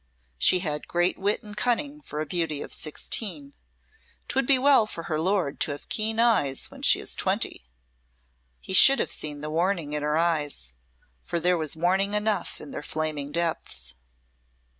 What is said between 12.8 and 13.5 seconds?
flaming